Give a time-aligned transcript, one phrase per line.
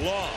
[0.00, 0.32] Long.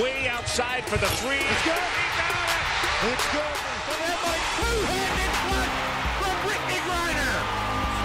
[0.00, 1.42] Way outside for the three.
[1.42, 1.74] It's good.
[1.74, 2.62] He got it.
[3.10, 3.58] It's good.
[3.90, 5.74] And then by two-handed flush
[6.22, 7.42] from Brittney Griner.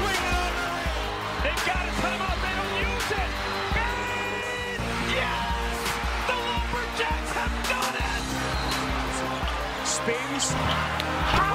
[0.01, 0.97] Swing on the rim.
[1.45, 2.41] They've got a timeout.
[2.41, 3.29] They don't use it.
[3.85, 4.81] And
[5.13, 5.77] yes!
[6.25, 8.25] The Lumberjacks have done it!
[9.85, 10.57] Spins.
[10.57, 11.52] And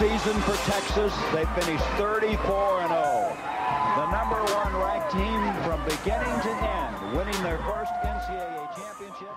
[0.00, 1.14] season for Texas.
[1.30, 3.36] They finished 34 and 0.
[3.96, 9.28] The number one ranked team from beginning to end, winning their first NCAA championship.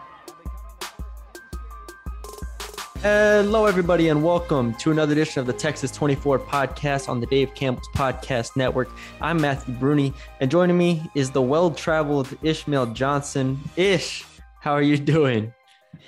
[3.02, 7.54] Hello, everybody, and welcome to another edition of the Texas 24 podcast on the Dave
[7.56, 8.90] Campbell's Podcast Network.
[9.20, 13.60] I'm Matthew Brune, and joining me is the well traveled Ishmael Johnson.
[13.76, 14.24] Ish,
[14.62, 15.54] how are you doing?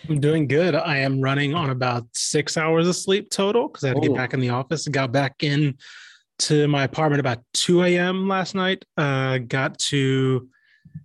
[0.10, 0.76] I'm doing good.
[0.76, 4.08] I am running on about six hours of sleep total because I had to Oh.
[4.08, 4.88] get back in the office.
[4.88, 5.78] Got back in
[6.40, 8.28] to my apartment about 2 a.m.
[8.28, 8.84] last night.
[8.98, 10.48] Uh, got to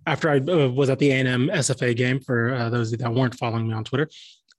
[0.07, 3.67] after I uh, was at the A&M SFA game for uh, those that weren't following
[3.67, 4.09] me on Twitter.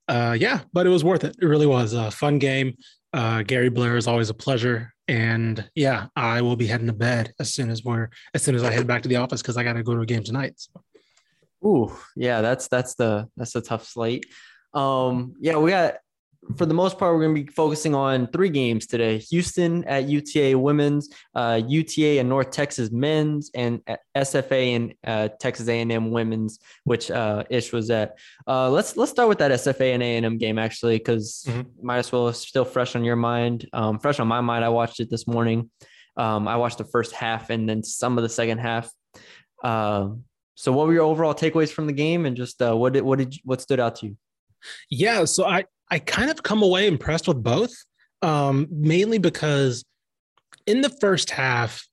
[0.07, 1.35] Uh, yeah, but it was worth it.
[1.41, 2.75] It really was a fun game.
[3.13, 7.31] Uh, Gary Blair is always a pleasure, and yeah, I will be heading to bed
[7.39, 9.63] as soon as we're as soon as I head back to the office because I
[9.63, 10.53] got to go to a game tonight.
[10.57, 10.71] So.
[11.65, 14.25] Ooh, yeah, that's that's the that's the tough slate.
[14.73, 15.95] Um, yeah, we got
[16.57, 20.09] for the most part, we're going to be focusing on three games today: Houston at
[20.09, 23.81] UTA women's, uh, UTA and North Texas men's, and
[24.15, 28.17] SFA and uh, Texas A&M women's, which uh, Ish was at.
[28.47, 31.65] Uh, let's let's start with that SFA and A&M game actually, because Mhm.
[31.81, 34.65] might as well still fresh on your mind, um, fresh on my mind.
[34.65, 35.69] I watched it this morning.
[36.17, 38.91] Um, I watched the first half and then some of the second half.
[39.63, 40.25] Um,
[40.55, 43.19] so, what were your overall takeaways from the game, and just uh, what did what
[43.19, 44.17] did what stood out to you?
[44.89, 47.73] Yeah, so I I kind of come away impressed with both,
[48.21, 49.83] um, mainly because
[50.65, 51.87] in the first half,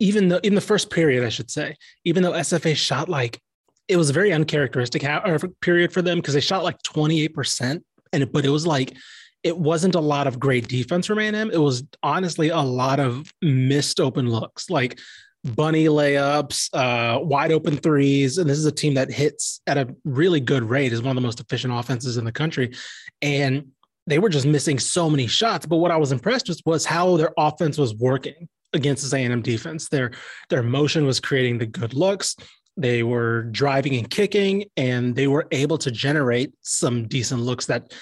[0.00, 3.40] even though in the first period, I should say, even though SFA shot like
[3.86, 7.34] it was a very uncharacteristic ha- period for them because they shot like twenty eight
[7.34, 8.96] percent, and but it was like
[9.44, 11.50] it wasn't a lot of great defense from A&M.
[11.52, 14.98] It was honestly a lot of missed open looks, like
[15.44, 18.38] bunny layups, uh, wide open threes.
[18.38, 21.22] And this is a team that hits at a really good rate, is one of
[21.22, 22.74] the most efficient offenses in the country.
[23.22, 23.68] And
[24.06, 25.66] they were just missing so many shots.
[25.66, 29.42] But what I was impressed with was how their offense was working against this A&M
[29.42, 29.88] defense.
[29.88, 30.12] Their
[30.50, 32.36] their motion was creating the good looks.
[32.76, 37.92] They were driving and kicking, and they were able to generate some decent looks that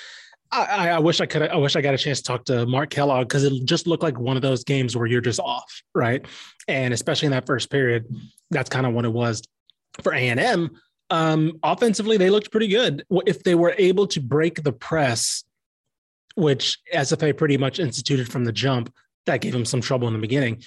[0.53, 1.43] I, I wish I could.
[1.43, 4.03] I wish I got a chance to talk to Mark Kellogg because it just looked
[4.03, 6.25] like one of those games where you're just off, right?
[6.69, 8.07] And especially in that first period,
[8.51, 9.43] that's kind of what it was
[10.03, 10.71] for A and M.
[11.11, 13.05] Um, offensively, they looked pretty good.
[13.27, 15.45] If they were able to break the press,
[16.35, 18.93] which SFA pretty much instituted from the jump,
[19.27, 20.63] that gave them some trouble in the beginning.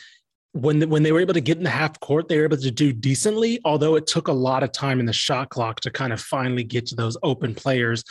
[0.53, 2.57] When the, when they were able to get in the half court, they were able
[2.57, 3.59] to do decently.
[3.66, 6.63] Although it took a lot of time in the shot clock to kind of finally
[6.63, 8.03] get to those open players.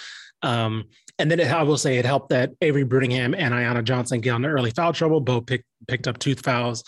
[0.42, 0.84] Um,
[1.18, 4.34] and then it, I will say it helped that Avery Brittingham and Ayana Johnson get
[4.36, 5.20] into early foul trouble.
[5.20, 6.84] Both picked picked up tooth fouls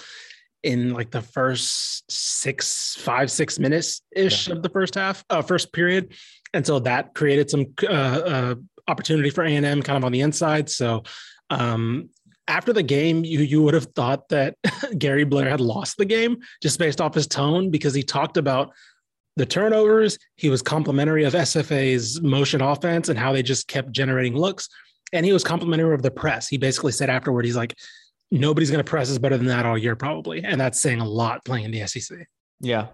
[0.62, 5.72] in like the first six, five, six minutes ish of the first half, uh, first
[5.72, 6.14] period,
[6.54, 8.54] and so that created some uh, uh,
[8.88, 10.70] opportunity for A and M kind of on the inside.
[10.70, 11.02] So
[11.48, 12.10] um,
[12.46, 14.56] after the game, you you would have thought that
[14.98, 18.72] Gary Blair had lost the game just based off his tone because he talked about
[19.36, 20.18] the turnovers.
[20.36, 24.68] He was complimentary of SFA's motion offense and how they just kept generating looks.
[25.12, 26.48] And he was complimentary of the press.
[26.48, 27.76] He basically said afterward, he's like,
[28.30, 30.44] nobody's going to press us better than that all year, probably.
[30.44, 32.26] And that's saying a lot playing in the SEC.
[32.60, 32.88] Yeah.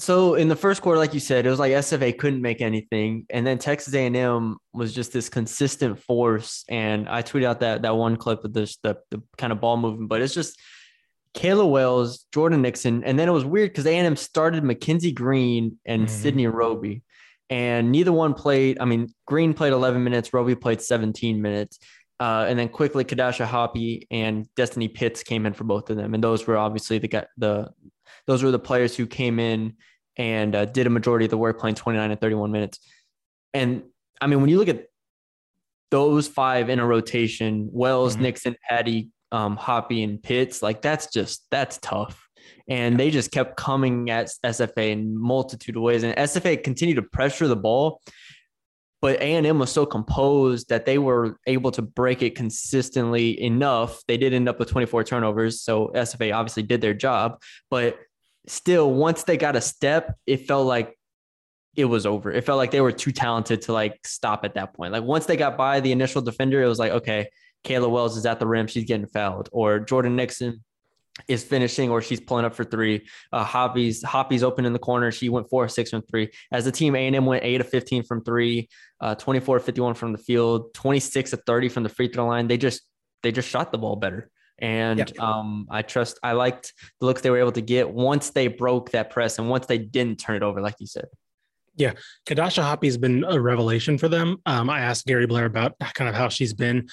[0.00, 3.26] So in the first quarter, like you said, it was like SFA couldn't make anything,
[3.30, 6.64] and then Texas A&M was just this consistent force.
[6.68, 9.76] And I tweeted out that that one clip of this the the kind of ball
[9.76, 10.56] movement, but it's just
[11.34, 16.06] Kayla Wells, Jordan Nixon, and then it was weird because A&M started Mackenzie Green and
[16.06, 16.10] Mhm.
[16.10, 17.02] Sydney Roby,
[17.50, 18.78] and neither one played.
[18.80, 21.78] I mean, Green played 11 minutes, Roby played 17 minutes.
[22.20, 26.14] Uh, and then quickly, Qadashah Hoppie and Destiny Pitts came in for both of them,
[26.14, 27.70] and those were obviously the the
[28.26, 29.74] those were the players who came in
[30.16, 32.80] and uh, did a majority of the work, playing 29 and 31 minutes.
[33.54, 33.84] And
[34.20, 34.86] I mean, when you look at
[35.90, 38.20] those five in a rotation, Wells, Mhm.
[38.22, 42.28] Nixon, Patty, um, Hoppie, and Pitts, like that's just that's tough.
[42.68, 47.02] And they just kept coming at SFA in multitude of ways, and SFA continued to
[47.02, 48.00] pressure the ball.
[49.00, 53.40] But A and M was so composed that they were able to break it consistently
[53.40, 54.02] enough.
[54.08, 57.40] They did end up with 24 turnovers, so SFA obviously did their job.
[57.70, 57.96] But
[58.48, 60.98] still, once they got a step, it felt like
[61.76, 62.32] it was over.
[62.32, 64.92] It felt like they were too talented to like stop at that point.
[64.92, 67.28] Like once they got by the initial defender, it was like, okay,
[67.64, 70.62] Kayla Wells is at the rim, she's getting fouled, or Jordan Nixon
[71.26, 73.06] is finishing or she's pulling up for three.
[73.32, 75.10] Uh, Hoppie's Hoppie's open in the corner.
[75.10, 76.30] She went four six from three.
[76.52, 78.68] As a team, A&M went eight of 15 from three,
[79.00, 82.46] uh, 24 51 from the field, 26 of 30 from the free throw line.
[82.46, 82.82] They just
[83.22, 84.30] they just shot the ball better.
[84.60, 88.48] And um, I trust I liked the looks they were able to get once they
[88.48, 91.06] broke that press and once they didn't turn it over, like you said.
[91.76, 91.92] Yeah,
[92.26, 94.38] Qadashah Hoppie has been a revelation for them.
[94.46, 96.88] Um, I asked Gary Blair about kind of how she's been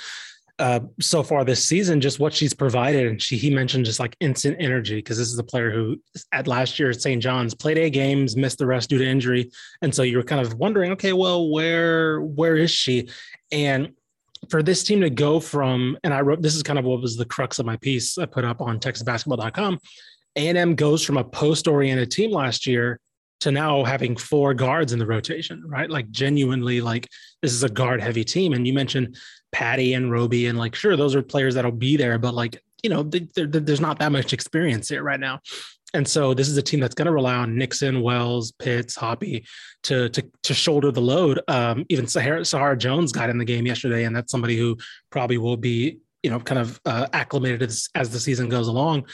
[0.58, 4.16] uh, so far this season, just what she's provided, and she he mentioned just like
[4.22, 7.22] instant energy because this is a player who at last year at St.
[7.22, 10.46] John's played eight games, missed the rest due to injury, and so you were kind
[10.46, 13.10] of wondering, okay, well, where where is she?
[13.52, 13.94] And
[14.50, 17.18] for this team to go from, and I wrote this is kind of what was
[17.18, 19.80] the crux of my piece I put up on TexasBasketball.com.
[20.38, 23.00] A&M goes from a post-oriented team last year
[23.42, 25.90] to now having four guards in the rotation, right?
[25.90, 27.10] Like genuinely, like
[27.42, 28.54] this is a guard heavy team.
[28.54, 29.18] And you mentioned
[29.52, 32.90] Patty and Roby, and like, sure, those are players that'll be there, but like, you
[32.90, 35.40] know, th- th- th- there's not that much experience here right now.
[35.94, 39.46] And so this is a team that's going to rely on Nixon, Wells, Pitts, Hoppie
[39.84, 41.40] to to to shoulder the load.
[41.48, 44.78] Um, even Sahara, Sahara Jones got in the game yesterday, and that's somebody who
[45.10, 49.08] probably will be, you know, kind of uh, acclimated as, as the season goes along.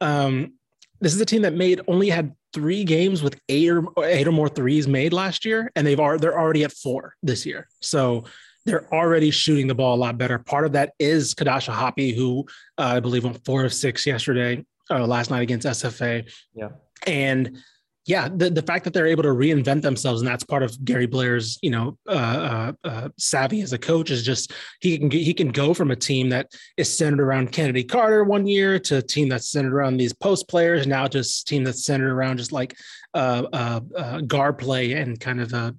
[0.00, 0.54] Um,
[1.02, 4.32] this is a team that made only had three games with eight or eight or
[4.32, 7.66] more threes made last year, and they've are they're already at four this year.
[7.80, 8.24] So
[8.64, 10.38] they're already shooting the ball a lot better.
[10.38, 12.46] Part of that is Qadashah Hoppie, who
[12.78, 16.30] uh, I believe went four of six yesterday, uh, last night against SFA.
[16.54, 16.68] Yeah.
[17.04, 17.58] And
[18.04, 21.06] yeah, the, the fact that they're able to reinvent themselves, and that's part of Gary
[21.06, 25.32] Blair's, you know, uh, uh, uh, savvy as a coach is just he can he
[25.32, 29.02] can go from a team that is centered around Kennedy Carter one year to a
[29.02, 32.76] team that's centered around these post players, now just team that's centered around just like
[33.14, 35.74] uh, uh, uh, guard play and kind of a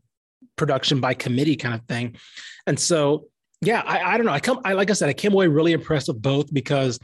[0.55, 2.15] production by committee kind of thing.
[2.67, 3.27] And so,
[3.59, 4.31] yeah, I, I don't know.
[4.31, 6.99] I come, I like I said, I came away really impressed with both because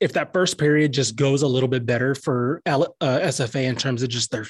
[0.00, 3.76] if that first period just goes a little bit better for L, uh, SFA in
[3.76, 4.46] terms of just their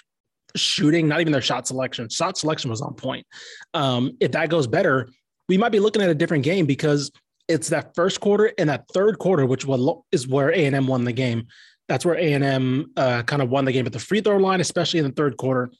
[0.56, 2.08] shooting, not even their shot selection.
[2.08, 3.26] Shot selection was on point.
[3.74, 5.08] Um, if that goes better,
[5.48, 7.10] we might be looking at a different game because
[7.48, 9.66] it's that first quarter and that third quarter, which
[10.12, 11.46] is where A and M won the game.
[11.88, 14.36] That's where A and M uh, kind of won the game at the free throw
[14.36, 15.70] line, especially in the third quarter.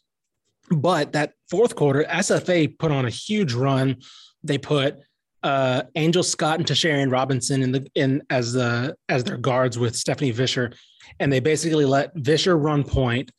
[0.71, 3.97] But that fourth quarter, SFA put on a huge run.
[4.43, 4.97] They put
[5.43, 9.97] uh, Angel Scott and Tasharian Robinson in the in as the as their guards with
[9.97, 10.75] Stephanie Visscher,
[11.19, 13.31] and they basically let Visscher run point,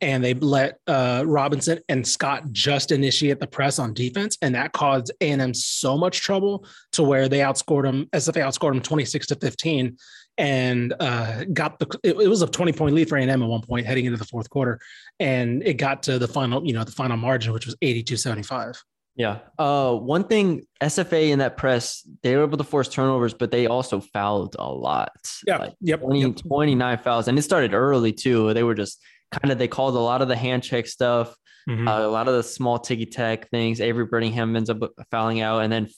[0.00, 4.72] and they let uh, Robinson and Scott just initiate the press on defense, and that
[4.72, 8.06] caused A and M so much trouble to where they outscored them.
[8.12, 9.96] SFA outscored them twenty six to fifteen,
[10.36, 11.86] and uh, got the.
[12.02, 14.04] It, it was a twenty point lead for A and M at one point heading
[14.04, 14.78] into the fourth quarter,
[15.18, 18.76] and it got to the final, you know, the final margin, which was 82-75.
[19.16, 19.38] Yeah.
[19.58, 23.66] Uh, one thing SFA in that press, they were able to force turnovers, but they
[23.66, 25.10] also fouled a lot.
[25.48, 26.00] Like yep.
[26.00, 26.36] 20, yep.
[26.36, 27.26] 29 fouls.
[27.26, 28.52] And it started early too.
[28.52, 29.02] They were just
[29.32, 31.34] kind of, they called a lot of the hand check stuff,
[31.68, 31.88] Mhm.
[31.88, 33.80] uh, a lot of the small ticky tack things.
[33.80, 34.78] Avery Brittingham ends up
[35.10, 35.60] fouling out.
[35.62, 35.88] And then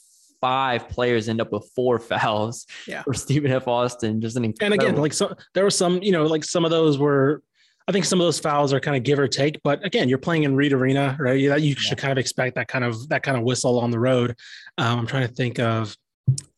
[0.41, 3.03] five players end up with four fouls Yeah.
[3.03, 3.69] for Stephen F.
[3.69, 4.21] Austin.
[4.21, 4.75] Just an incredible.
[4.81, 7.43] and again, like so, there were some, you know, like some of those were.
[7.87, 10.19] I think some of those fouls are kind of give or take, but again, you're
[10.19, 11.41] playing in Reed Arena, right?
[11.41, 13.99] You, you should kind of expect that kind of that kind of whistle on the
[13.99, 14.37] road.
[14.77, 15.97] Um, I'm trying to think of.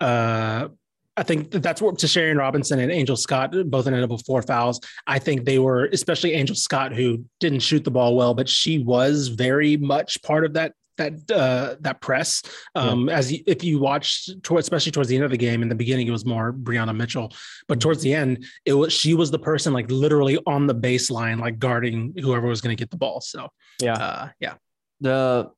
[0.01, 0.69] Uh,
[1.17, 4.43] I think that that's what Tasharian Robinson and Angel Scott both ended up with four
[4.43, 4.81] fouls.
[5.07, 8.79] I think they were, especially Angel Scott, who didn't shoot the ball well, but she
[8.79, 12.43] was very much part of that that uh, that press.
[12.75, 15.69] Um, As you, if you watch, toward, especially towards the end of the game, in
[15.69, 17.33] the beginning it was more Brianna Mitchell,
[17.69, 21.41] but towards the end it was she was the person like literally on the baseline,
[21.41, 23.21] like guarding whoever was going to get the ball.
[23.21, 23.49] So
[23.81, 23.95] yeah.
[23.95, 24.55] uh, yeah,
[25.01, 25.51] the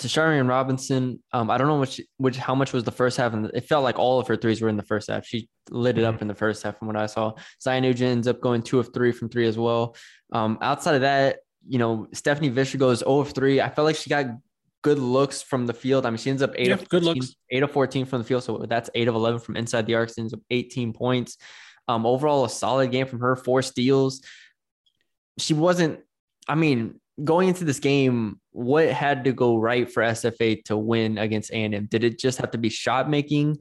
[0.00, 3.46] Tasharian Robinson, um, I don't know which which how much was the first half, and
[3.54, 5.24] it felt like all of her threes were in the first half.
[5.24, 7.32] She lit it up in the first half, from what I saw.
[7.62, 9.96] Zion Nugent ends up going two of three from three as well.
[10.32, 13.60] Um, outside of that, you know, Stephanie Visscher goes 0 of three.
[13.60, 14.26] I felt like she got
[14.82, 16.04] good looks from the field.
[16.06, 17.34] I mean, she ends up eight Yeah, of good 14 looks.
[17.50, 20.08] eight of fourteen from the field, so that's eight of eleven from inside the arc.
[20.12, 21.38] She ends up eighteen points.
[21.86, 23.36] Um, overall, a solid game from her.
[23.36, 24.22] Four steals.
[25.38, 26.00] She wasn't.
[26.48, 31.18] I mean, going into this game, what had to go right for SFA to win
[31.18, 31.86] against A&M?
[31.86, 33.58] Did it just have to be shot making?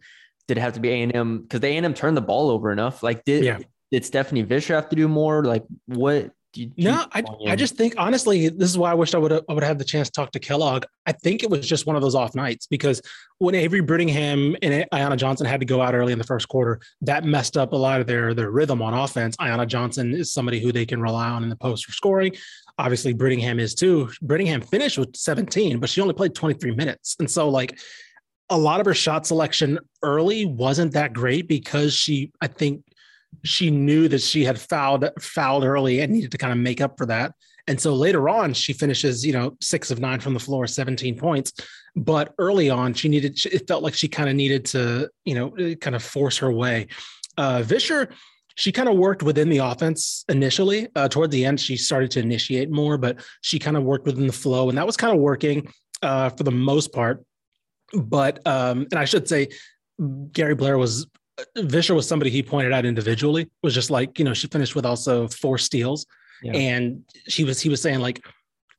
[0.48, 1.42] Did it have to be A&M?
[1.42, 3.04] Because the A&M turned the ball over enough.
[3.04, 3.60] Like, did Yeah.
[3.92, 5.44] did Stephanie Visscher have to do more?
[5.44, 6.32] Like, what?
[6.56, 9.44] You, No, I, I just think honestly, this is why I wished I would have
[9.50, 10.86] I would have had the chance to talk to Kellogg.
[11.08, 13.02] I think it was just one of those off nights because
[13.40, 16.80] when Avery Brittingham and Ayana Johnson had to go out early in the first quarter,
[17.02, 19.36] that messed up a lot of their their rhythm on offense.
[19.38, 22.36] Ayana Johnson is somebody who they can rely on in the post for scoring.
[22.78, 24.10] Obviously, Brittingham is too.
[24.24, 27.78] Brittingham finished with 17, but she only played 23 minutes, and so like
[28.50, 32.84] a lot of her shot selection early wasn't that great because she, I think,
[33.44, 36.98] she knew that she had fouled fouled early and needed to kind of make up
[36.98, 37.34] for that.
[37.68, 41.18] And so later on, she finishes, you know, six of nine from the floor, 17
[41.18, 41.54] points.
[41.96, 45.76] But early on, she needed, it felt like she kind of needed to, you know,
[45.76, 46.88] kind of force her way.
[47.38, 48.12] Uh, Visscher,
[48.56, 50.88] she kind of worked within the offense initially.
[50.96, 54.28] Uh, toward the end, she started to initiate more, but she kind of worked within
[54.28, 55.68] the flow, and that was kind of working
[56.02, 57.24] uh, for the most part.
[57.94, 59.50] But um, and I should say,
[60.32, 61.08] Gary Blair was
[61.58, 63.50] Visscher was somebody he pointed out individually.
[63.64, 66.06] Was just like you know she finished with also four steals,
[66.42, 66.54] yeah.
[66.54, 68.24] and she was he was saying like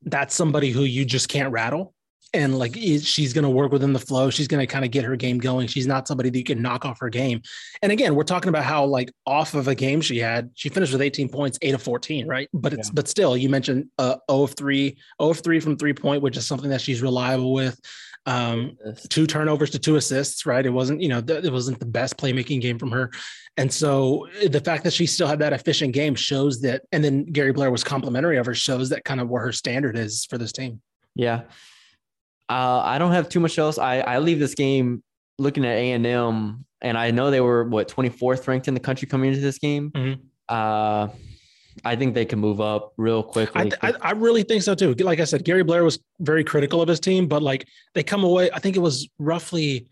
[0.03, 1.94] that's somebody who you just can't rattle
[2.33, 4.29] and like she's going to work within the flow.
[4.29, 5.67] She's going to kind of get her game going.
[5.67, 7.41] She's not somebody that you can knock off her game.
[7.81, 10.91] And again, we're talking about how like off of a game she had, she finished
[10.91, 12.49] with 18 points, eight of 14, right?
[12.53, 12.93] But it's yeah.
[12.93, 14.89] but still, you mentioned uh, 0 of 3,
[15.21, 17.79] 0 of 3 from three point, which is something that she's reliable with.
[18.27, 18.77] Um,
[19.09, 20.65] two turnovers to two assists, right?
[20.65, 23.11] It wasn't, you know, th- it wasn't the best playmaking game from her.
[23.57, 27.03] And so eh, the fact that she still had that efficient game shows that, and
[27.03, 30.25] then Gary Blair was complimentary of her shows that kind of where her standard is
[30.25, 30.81] for this team.
[31.13, 31.43] Yeah.
[32.49, 33.77] Uh, I don't have too much else.
[33.77, 35.03] I, I leave this game
[35.39, 38.79] looking at A and M, and I know they were what 24th ranked in the
[38.79, 39.91] country coming into this game.
[39.91, 40.21] Mm-hmm.
[40.47, 41.07] Uh,
[41.83, 43.71] I think they can move up real quickly.
[43.81, 44.93] I, I, I, really think so too.
[44.93, 48.23] Like I said, Gary Blair was very critical of his team, but like they come
[48.23, 49.87] away, I think it was roughly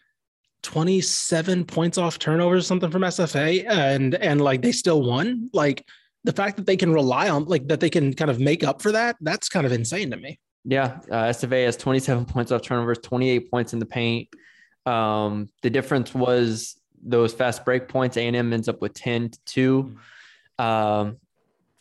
[0.61, 5.49] 27 points off turnovers, something from SFA, and and like they still won.
[5.53, 5.85] Like
[6.23, 8.81] the fact that they can rely on, like that they can kind of make up
[8.81, 10.39] for that, that's kind of insane to me.
[10.65, 14.29] Yeah, uh, SFA has 27 points off turnovers, 28 points in the paint.
[14.85, 18.17] Um, the difference was those fast break points.
[18.17, 19.97] A&M ends up with 10 to 2.
[20.59, 21.17] Um,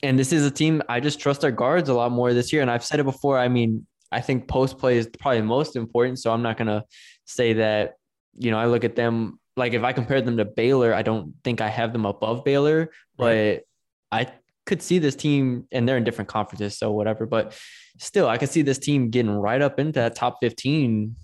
[0.02, 2.62] and this is a team I just trust our guards a lot more this year.
[2.62, 3.38] And I've said it before.
[3.38, 6.18] I mean, I think post play is probably most important.
[6.18, 6.84] So I'm not going to
[7.24, 7.94] say that,
[8.36, 11.34] you know, I look at them like if I compare them to Baylor, I don't
[11.44, 13.62] think I have them above Baylor, but
[14.10, 14.32] I
[14.66, 17.26] could see this team, and they're in different conferences, so whatever.
[17.26, 17.58] But
[17.98, 21.16] still, I could see this team getting right up into that top 15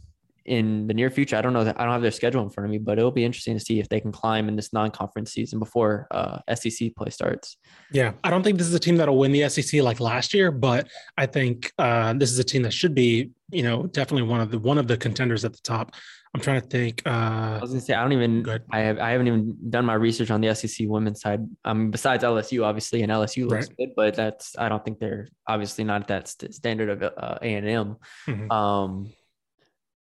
[0.48, 1.36] in the near future.
[1.36, 3.10] I don't know that I don't have their schedule in front of me, but it'll
[3.10, 6.96] be interesting to see if they can climb in this non-conference season before uh, SEC
[6.96, 7.58] play starts.
[7.92, 10.50] Yeah, I don't think this is a team that'll win the SEC like last year,
[10.50, 14.40] but I think uh, this is a team that should be, you know, definitely one
[14.40, 15.94] of the one of the contenders at the top.
[16.38, 17.02] I'm trying to think.
[17.04, 18.46] Uh, I was gonna say I don't even.
[18.70, 21.44] I have I haven't even done my research on the SEC women's side.
[21.64, 23.76] Um, besides LSU, obviously, and LSU looks right.
[23.76, 27.38] good, but that's I don't think they're obviously not at that st- standard of uh,
[27.42, 27.96] A and M.
[28.28, 28.50] Mm-hmm.
[28.52, 29.12] Um,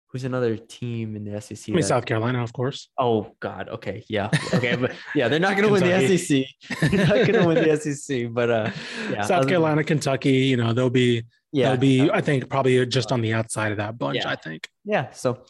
[0.07, 1.69] who's another team in the SEC?
[1.69, 2.89] I mean, that, South Carolina, of course.
[2.97, 3.67] Oh God.
[3.67, 4.05] Okay.
[4.07, 4.29] Yeah.
[4.53, 4.75] Okay.
[4.75, 6.45] but yeah, they're not going to win the SEC.
[6.91, 8.31] they're not going to win the SEC.
[8.31, 8.71] But uh,
[9.11, 10.31] yeah, South Carolina, than, Kentucky.
[10.31, 11.23] You know, they'll be.
[11.51, 11.69] Yeah.
[11.69, 12.11] They'll be.
[12.11, 14.17] I think probably just on the outside of that bunch.
[14.17, 14.29] Yeah.
[14.29, 14.69] I think.
[14.85, 15.11] Yeah.
[15.11, 15.43] So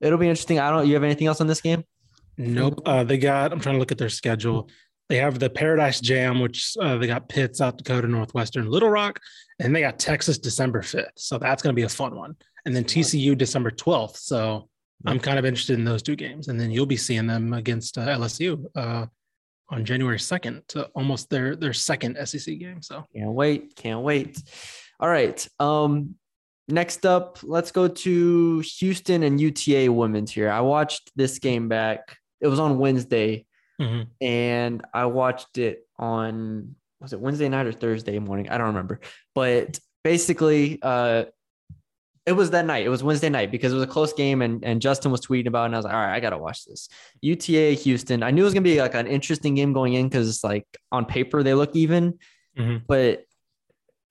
[0.00, 0.58] it'll be interesting.
[0.58, 0.86] I don't.
[0.86, 1.84] You have anything else on this game?
[2.36, 2.80] Nope.
[2.84, 3.52] Uh, they got.
[3.52, 4.68] I'm trying to look at their schedule.
[5.08, 9.20] They have the Paradise Jam, which uh, they got Pitt, South Dakota, Northwestern, Little Rock,
[9.58, 11.10] and they got Texas December 5th.
[11.16, 12.36] So that's going to be a fun one.
[12.64, 14.16] And then TCU December 12th.
[14.16, 14.68] So
[15.04, 16.48] I'm kind of interested in those two games.
[16.48, 19.04] And then you'll be seeing them against uh, LSU uh,
[19.68, 22.80] on January 2nd, to almost their their second SEC game.
[22.80, 23.76] So can't wait.
[23.76, 24.42] Can't wait.
[25.00, 25.46] All right.
[25.60, 26.14] Um,
[26.68, 30.50] Next up, let's go to Houston and UTA women's here.
[30.50, 32.16] I watched this game back.
[32.40, 33.44] It was on Wednesday,
[33.80, 34.04] mm-hmm.
[34.24, 38.48] and I watched it on was it Wednesday night or Thursday morning?
[38.48, 39.00] I don't remember.
[39.34, 41.24] But basically, uh,
[42.24, 42.86] it was that night.
[42.86, 45.46] It was Wednesday night because it was a close game, and and Justin was tweeting
[45.48, 46.88] about, it and I was like, all right, I gotta watch this.
[47.20, 48.22] UTA Houston.
[48.22, 50.66] I knew it was gonna be like an interesting game going in because it's like
[50.90, 52.18] on paper they look even,
[52.56, 52.78] mm-hmm.
[52.86, 53.24] but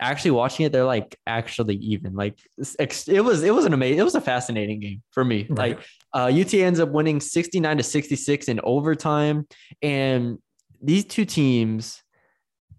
[0.03, 2.13] actually watching it, they're like actually even.
[2.13, 5.47] Like it was, it was an amazing, it was a fascinating game for me.
[5.49, 5.77] Right.
[5.77, 9.47] Like uh, UT ends up winning 69 to 66 in overtime.
[9.81, 10.37] And
[10.81, 12.01] these two teams,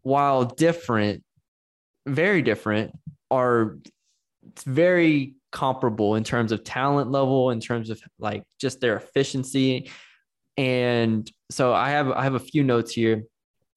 [0.03, 1.25] while different,
[2.07, 2.93] very different,
[3.31, 3.79] are
[4.65, 9.91] very comparable in terms of talent level, in terms of like just their efficiency.
[10.57, 13.25] And so I have I have a few notes here.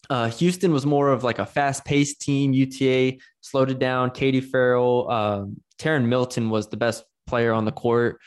[0.09, 2.53] Uh, Houston was more of like a fast paced team.
[2.53, 4.11] UTA slowed it down.
[4.11, 8.19] Katie Farrell, um, Taryn Milton was the best player on the court,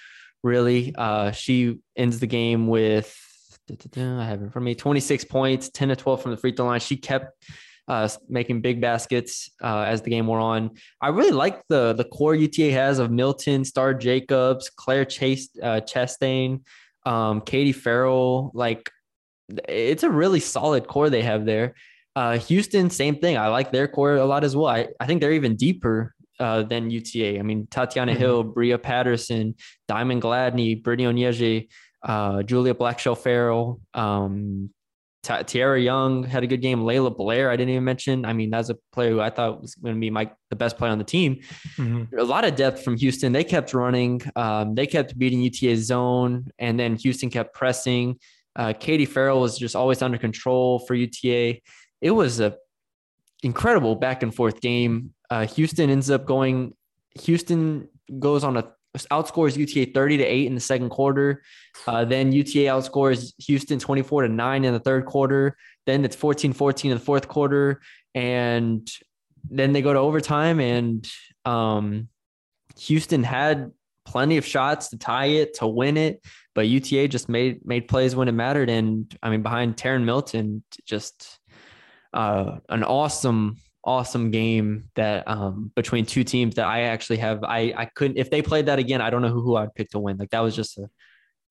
[0.42, 0.94] really.
[0.96, 3.16] Uh, she ends the game with,
[3.96, 6.80] I have it for me, 26 points, 10 to 12 from the free throw line.
[6.80, 7.34] She kept
[7.88, 10.70] uh, making big baskets uh, as the game wore on.
[11.00, 15.80] I really like the the core UTA has of Milton, Star Jacobs, Claire Chase, uh,
[15.80, 16.62] Chastain,
[17.04, 18.52] um, Katie Farrell.
[18.54, 18.88] Like
[19.68, 21.74] it's a really solid core they have there.
[22.16, 23.36] Uh, Houston, same thing.
[23.36, 24.66] I like their core a lot as well.
[24.66, 27.38] I, I think they're even deeper uh, than UTA.
[27.38, 28.18] I mean, Tatiana Mhm.
[28.18, 29.54] Hill, Bria Patterson,
[29.88, 31.68] Diamond Gladney, Brittany Onyege,
[32.02, 34.70] uh, Julia Blackshell Farrell, um,
[35.22, 36.80] Tiara Young had a good game.
[36.80, 38.24] Layla Blair, I didn't even mention.
[38.24, 40.78] I mean, that's a player who I thought was going to be my the best
[40.78, 41.40] player on the team.
[41.76, 42.08] Mhm.
[42.18, 43.32] A lot of depth from Houston.
[43.32, 44.22] They kept running.
[44.34, 48.18] Um, they kept beating UTA's zone, and then Houston kept pressing.
[48.56, 51.60] Uh, Katie Farrell was just always under control for UTA.
[52.00, 52.56] It was a
[53.42, 55.14] incredible back and forth game.
[55.30, 56.74] Uh, Houston ends up going.
[57.22, 57.88] Houston
[58.18, 58.72] goes on a
[59.10, 61.42] outscores UTA 30 to 8 in the second quarter.
[61.86, 65.56] Uh, then UTA outscores Houston 24 to 9 in the third quarter.
[65.86, 67.80] Then it's 14 14 in the fourth quarter.
[68.14, 68.90] And
[69.48, 71.08] then they go to overtime, and
[71.44, 72.08] um,
[72.78, 73.70] Houston had
[74.04, 76.22] plenty of shots to tie it, to win it.
[76.54, 78.70] But UTA just made made plays when it mattered.
[78.70, 81.38] And I mean, behind Taryn Milton, just
[82.12, 87.72] uh, an awesome awesome game that um between two teams that I actually have I
[87.74, 89.98] I couldn't if they played that again I don't know who, who I'd pick to
[89.98, 90.90] win like that was just a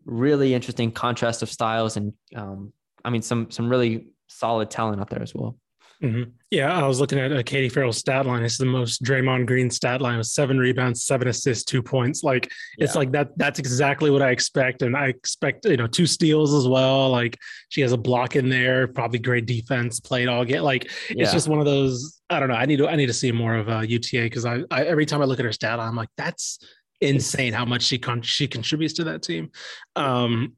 [0.05, 2.71] really interesting contrast of styles and um
[3.03, 5.57] I mean some some really solid talent out there as well
[6.01, 6.31] Mhm.
[6.49, 8.41] Yeah, I was looking at uh, Katie Farrell's stat line.
[8.43, 12.23] It's the most Draymond Green stat line with seven rebounds, seven assists, two points.
[12.23, 13.37] Like it's like that.
[13.37, 17.09] That's exactly what I expect, and I expect you know two steals as well.
[17.09, 17.37] Like
[17.67, 20.63] she has a block in there, probably great defense, played all get.
[20.63, 22.21] Like it's just one of those.
[22.29, 22.55] I don't know.
[22.55, 22.87] I need to.
[22.87, 25.39] I need to see more of uh, UTA because I, I every time I look
[25.39, 26.59] at her stat line, I'm like that's
[27.01, 29.51] insane how much she con- she contributes to that team.
[29.97, 30.53] Um,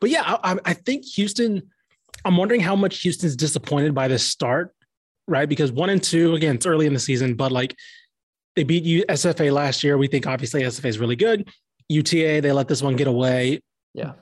[0.00, 1.62] but yeah, I, I- I think Houston.
[2.24, 4.74] I'm wondering how much Houston's disappointed by this start,
[5.26, 5.48] right?
[5.48, 7.76] Because one and two, again, it's early in the season, but like
[8.56, 9.96] they beat you SFA last year.
[9.96, 11.48] We think obviously SFA is really good.
[11.88, 13.60] UTA, they let this one get away.
[13.94, 14.12] yeah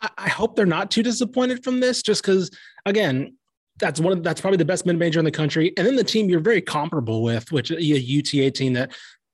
[0.00, 2.50] I, I hope they're not too disappointed from this, just because
[2.86, 3.36] again,
[3.78, 5.72] that's one of that's probably the best mid major in the country.
[5.76, 8.92] And then the team you're very comparable with, which a UTA team that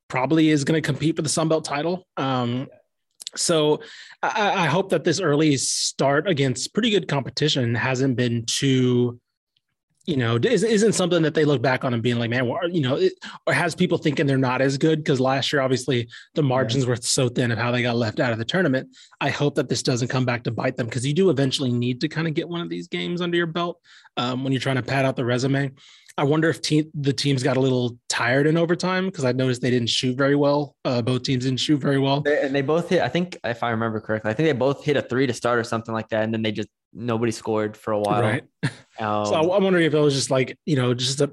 [0.09, 2.07] probably is going to compete for the Sun Belt title.
[2.17, 2.69] Um,
[3.37, 3.81] so
[4.23, 9.21] I, I hope that this early start against pretty good competition hasn't been too,
[10.09, 12.67] you know, is, isn't something that they look back on and being like, man, well,
[12.67, 13.13] you know, it,
[13.47, 16.97] or has people thinking they're not as good because last year obviously the margins were
[16.97, 18.89] so thin of how they got left out of the tournament.
[19.21, 22.01] I hope that this doesn't come back to bite them because you do eventually need
[22.01, 23.83] to kind of get one of these games under your belt
[24.17, 25.73] um, when you're trying to pad out the resume.
[26.17, 29.61] I wonder if te- the teams got a little tired in overtime because I noticed
[29.61, 30.75] they didn't shoot very well.
[30.87, 32.23] Uh, both teams didn't shoot very well.
[32.23, 34.85] They- and they both hit I think if I remember correctly I think they both
[34.85, 36.69] hit a three to start or something like that and then they just
[36.99, 38.45] nobody scored for a while Right.
[38.99, 41.31] um, So I'm wondering if it was just like, you know, just a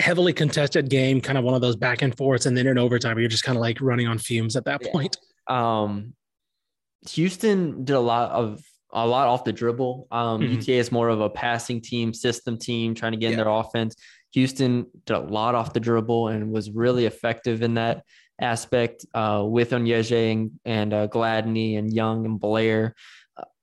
[0.00, 2.46] heavily contested game, kind of one of those back and forths.
[2.46, 4.92] And then in overtime, you're just kind of like running on fumes at that Yeah.
[4.92, 5.16] point.
[5.48, 6.14] um
[7.10, 8.60] Houston did a lot of
[8.92, 10.06] a lot off the dribble.
[10.10, 10.54] Um Mhm.
[10.56, 13.44] UTA is more of a passing team, system team, trying to get in Yeah.
[13.44, 13.94] their offense.
[14.32, 18.04] Houston did a lot off the dribble and was really effective in that
[18.40, 22.94] aspect uh, with Onyege and, and uh, Gladney and Young and Blair.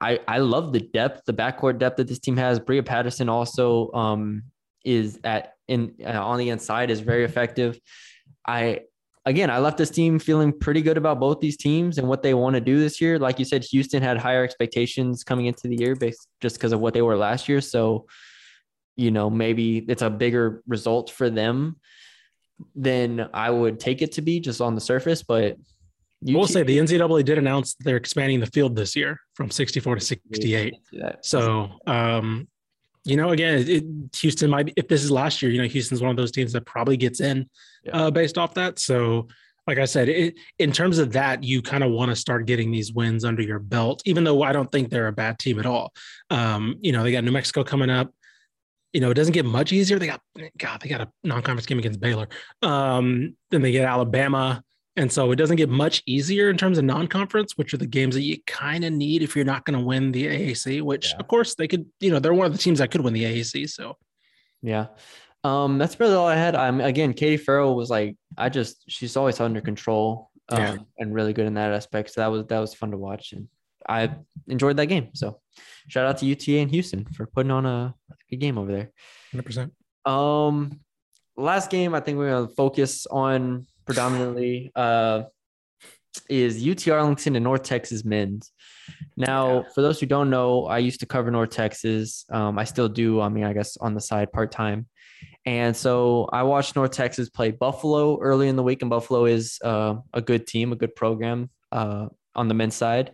[0.02, 2.60] I, I love the depth, the backcourt depth that this team has.
[2.60, 4.44] Bria Patterson also um,
[4.84, 7.80] is at in uh, on the inside is very effective.
[8.46, 8.82] I
[9.26, 12.34] again, I left this team feeling pretty good about both these teams and what they
[12.34, 13.20] want to do this year.
[13.20, 16.80] Like you said, Houston had higher expectations coming into the year based just because of
[16.80, 17.62] what they were last year.
[17.62, 18.08] So,
[18.96, 21.80] you know, maybe it's a bigger result for them
[22.76, 25.22] than I would take it to be just on the surface.
[25.24, 25.58] But
[26.28, 29.96] I will say the NCAA did announce they're expanding the field this year from 64
[29.96, 30.76] to 68.
[31.22, 32.48] So, um,
[33.06, 33.84] you know, again, it,
[34.18, 36.54] Houston might be, if this is last year, you know, Houston's one of those teams
[36.54, 37.50] that probably gets in
[37.84, 37.98] Yeah.
[37.98, 38.78] uh, based off that.
[38.78, 39.28] So,
[39.68, 42.72] like I said, it, in terms of that, you kind of want to start getting
[42.72, 45.66] these wins under your belt, even though I don't think they're a bad team at
[45.66, 45.94] all.
[46.30, 48.14] Um, you know, they got New Mexico coming up.
[48.94, 49.98] You know, it doesn't get much easier.
[49.98, 50.22] They got,
[50.58, 52.28] God, they got a non conference game against Baylor.
[52.62, 54.64] Um, then they get Alabama.
[54.98, 58.14] And so it doesn't get much easier in terms of non-conference, which are the games
[58.16, 60.82] that you kind of need if you're not going to win the AAC.
[60.82, 61.18] Which, Yeah.
[61.20, 61.86] of course, they could.
[62.02, 63.70] You know, they're one of the teams that could win the AAC.
[63.70, 63.96] So
[64.62, 64.88] Yeah.
[65.44, 66.56] Um, that's really all I had.
[66.56, 70.78] I'm again, Katie Farrell was like, I just she's always under control um, Yeah.
[71.00, 72.12] and really good in that aspect.
[72.12, 73.48] So that was that was fun to watch and
[73.90, 74.14] I
[74.48, 75.10] enjoyed that game.
[75.16, 75.40] So
[75.88, 77.96] shout out to UTA and Houston for putting on a
[78.30, 78.92] good game over there.
[79.32, 79.44] 100.
[79.46, 79.74] percent
[80.06, 80.82] Um,
[81.38, 85.24] last game I think we're gonna focus on predominantly uh
[86.30, 88.52] is UT Arlington and North Texas men's.
[89.16, 92.26] Now, for those who don't know, I used to cover North Texas.
[92.30, 93.22] Um, I still do.
[93.22, 94.88] I mean, I guess on the side part time.
[95.46, 99.58] And so I watched North Texas play Buffalo early in the week, and Buffalo is
[99.64, 103.14] uh, a good team, a good program uh, on the men's side.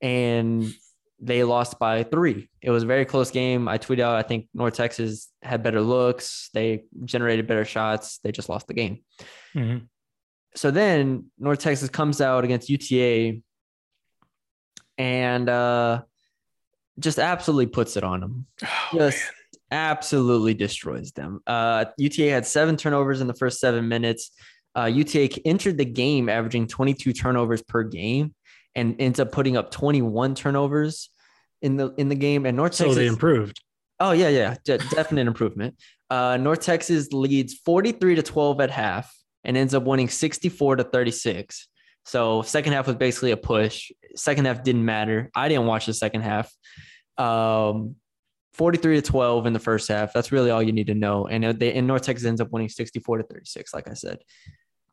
[0.00, 0.72] And
[1.20, 2.48] they lost by three.
[2.62, 3.68] It was a very close game.
[3.68, 6.48] I tweeted out, I think North Texas had better looks.
[6.54, 8.18] They generated better shots.
[8.24, 9.04] They just lost the game.
[9.54, 9.88] Mhm.
[10.54, 13.40] So then North Texas comes out against UTA
[14.98, 16.02] and uh,
[16.98, 18.46] just absolutely puts it on them.
[18.62, 19.22] Oh, just
[19.70, 21.40] absolutely destroys them.
[21.46, 24.30] Uh, UTA had seven turnovers in the first seven minutes.
[24.74, 28.34] Uh, UTA entered the game averaging 22 turnovers per game
[28.74, 31.10] and ends up putting up 21 turnovers
[31.62, 32.46] in the in the game.
[32.46, 33.60] And North so Texas they improved.
[33.98, 35.76] Oh yeah, yeah, de- definite improvement.
[36.08, 40.84] Uh, North Texas leads 43 to 12 at half and ends up winning 64 to
[40.84, 41.68] 36.
[42.04, 43.90] So second half was basically a push.
[44.16, 45.30] Second half didn't matter.
[45.34, 46.52] I didn't watch the second half.
[47.18, 47.96] Um,
[48.54, 50.12] 43 to 12 in the first half.
[50.12, 51.26] That's really all you need to know.
[51.26, 54.18] And uh, they and North Texas ends up winning 64 to 36, like I said.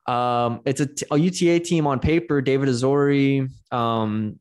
[0.06, 2.42] Um, it's a, UTA team on paper.
[2.42, 4.40] David Azore, um,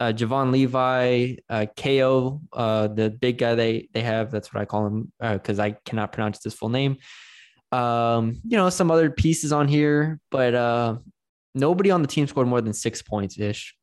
[0.00, 4.30] uh, Javon Levi, uh, KO, uh, the big guy they they have.
[4.30, 6.98] That's what I call him because I cannot pronounce his full name.
[7.70, 10.96] Um, you know, some other pieces on here, but uh,
[11.54, 13.74] nobody on the team scored more than six points ish.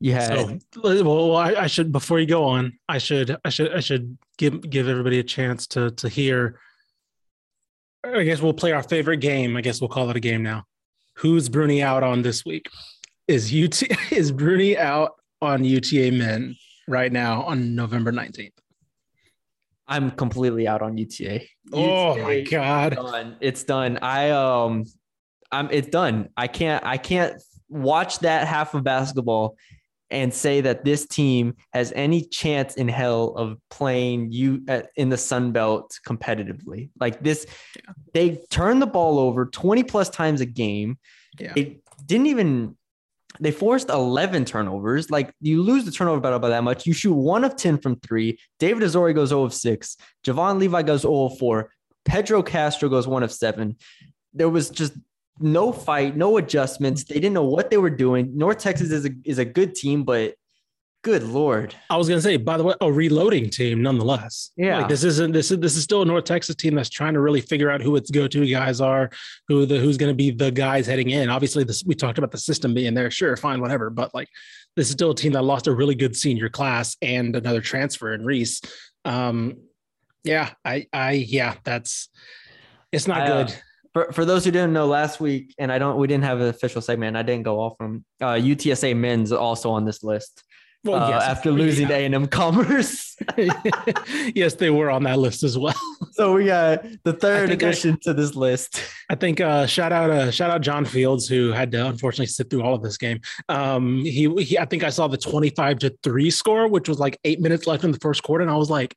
[0.00, 3.72] You had So, well, I, I should before you go on, I should I should
[3.72, 6.60] I should give give everybody a chance to to hear.
[8.04, 9.56] I guess we'll play our favorite game.
[9.56, 10.64] I guess we'll call it a game now.
[11.14, 12.68] Who's Brune out on this week?
[13.26, 18.52] Is UT is Brune out on UTA men right now on November nineteenth?
[19.88, 21.42] I'm completely out on UTA.
[21.72, 22.94] Oh my UTA god!
[22.96, 23.36] done.
[23.40, 23.98] It's done.
[24.02, 24.84] I um
[25.52, 26.28] I'm it's done.
[26.36, 29.56] I can't I can't watch that half of basketball
[30.10, 35.08] and say that this team has any chance in hell of playing you at, in
[35.08, 36.90] the Sun Belt competitively.
[37.00, 37.46] Like this,
[38.14, 40.98] they turn the ball over 20 plus times a game.
[41.38, 41.52] Yeah.
[41.54, 42.76] They didn't even
[43.40, 45.10] they forced 11 turnovers.
[45.10, 46.86] Like you lose the turnover battle by that much.
[46.86, 48.38] You shoot one of 10 from three.
[48.58, 49.96] David Azore goes 0 of 6.
[50.24, 51.70] Javon Levi goes 0 of 4.
[52.04, 53.76] Pedro Castro goes 1 of 7.
[54.32, 54.92] There was just
[55.38, 57.04] no fight, no adjustments.
[57.04, 58.36] They didn't know what they were doing.
[58.36, 60.34] North Texas is a, is a good team, but
[61.06, 61.72] good lord.
[61.88, 64.50] I was gonna say, by the way, a reloading team nonetheless.
[64.56, 64.78] Yeah.
[64.78, 67.20] like this isn't this is this is still a North Texas team that's trying to
[67.20, 69.08] really figure out who its go-to guys are,
[69.46, 71.28] who the who's going to be the guys heading in.
[71.28, 73.08] Obviously, this we talked about the system being there.
[73.08, 73.88] Sure, fine, whatever.
[73.88, 74.28] But like,
[74.74, 78.12] this is still a team that lost a really good senior class and another transfer
[78.12, 78.60] in Reese.
[79.04, 79.58] Um,
[80.24, 82.08] yeah, I, I, yeah, that's
[82.90, 83.56] it's not I, uh, good.
[83.92, 86.48] For, for those who didn't know last week, and I don't, we didn't have an
[86.48, 87.16] official segment.
[87.16, 90.42] I didn't go off from uh, UTSA men's also on this list.
[90.86, 93.16] Well, uh, yes, after losing A&M Commerce.
[94.34, 95.74] yes, they were on that list as well.
[96.12, 98.82] so we got the third think I- addition to this list.
[99.10, 102.50] I think uh, shout out uh, shout out John Fields who had to unfortunately sit
[102.50, 103.20] through all of this game.
[103.48, 106.98] Um, he, he I think I saw the twenty five to three score, which was
[106.98, 108.94] like eight minutes left in the first quarter, and I was like,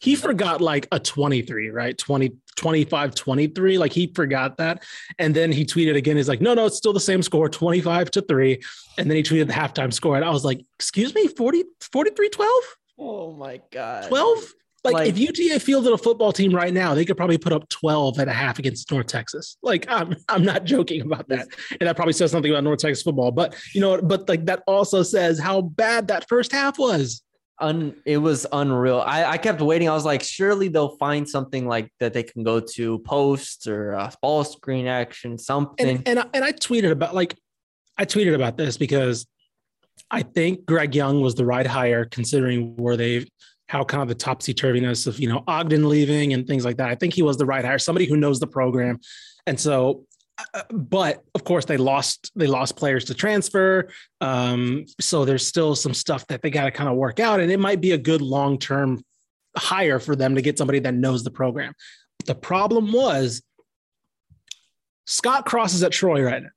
[0.00, 1.96] he forgot like a 23, right?
[1.98, 3.78] 20, 25, 23.
[3.78, 4.82] Like he forgot that.
[5.18, 6.16] And then he tweeted again.
[6.16, 8.60] He's like, no, no, it's still the same score, 25 to three.
[8.96, 10.16] And then he tweeted the halftime score.
[10.16, 12.52] And I was like, excuse me, 40, 43, 12,
[13.00, 14.08] Oh my god.
[14.08, 14.52] 12?
[14.84, 17.68] Like, Like- if UTA fielded a football team right now, they could probably put up
[17.68, 19.56] 12 and a half against North Texas.
[19.62, 21.48] Like, I'm, I'm not joking about that.
[21.80, 23.30] And that probably says something about North Texas football.
[23.32, 27.22] But, you know, but like that also says how bad that first half was.
[27.60, 29.00] Un, it was unreal.
[29.00, 29.88] I, I kept waiting.
[29.88, 33.94] I was like, surely they'll find something like that they can go to posts or
[33.94, 35.88] uh, ball screen action, something.
[35.88, 37.36] and and I, and I tweeted about like
[37.96, 39.26] I tweeted about this because
[40.10, 43.26] I think Greg Young was the right hire considering where they
[43.66, 46.88] how kind of the topsy turviness of you know Ogden leaving and things like that.
[46.88, 49.00] I think he was the right hire, somebody who knows the program,
[49.46, 50.04] and so.
[50.54, 52.32] Uh, But of course, they lost.
[52.36, 53.88] They lost players to transfer,
[54.20, 57.50] um, so there's still some stuff that they got to kind of work out, and
[57.50, 59.02] it might be a good long term
[59.56, 61.74] hire for them to get somebody that knows the program.
[62.26, 63.42] The problem was
[65.06, 66.50] Scott Cross is at Troy right now.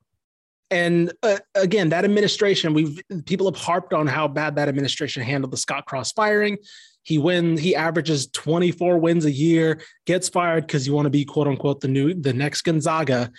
[0.69, 5.51] And uh, again, that administration, we've people have harped on how bad that administration handled
[5.51, 6.57] the Scott Cross firing.
[7.03, 11.25] He wins, he averages 24 wins a year, gets fired because you want to be
[11.25, 13.31] quote unquote the new the next Gonzaga.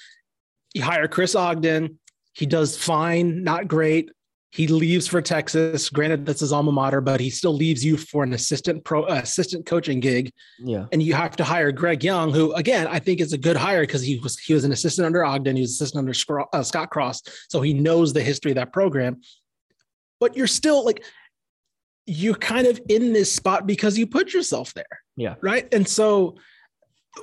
[0.75, 1.99] You hire Chris Ogden,
[2.35, 4.11] he does fine, not great.
[4.51, 5.89] He leaves for Texas.
[5.89, 9.15] Granted, that's his alma mater, but he still leaves you for an assistant pro uh,
[9.23, 10.85] assistant coaching gig yeah.
[10.93, 13.83] and you have to hire Greg Young, who again I think is a good hire
[13.83, 16.63] because he was he was an assistant under Ogden, he was assistant under Scro- uh,
[16.63, 19.23] Scott Cross, so he knows the history of that program.
[20.21, 21.03] But you're still like
[22.05, 24.85] you're kind of in this spot because you put yourself there,
[25.17, 25.37] Yeah.
[25.41, 25.73] right?
[25.73, 26.37] And so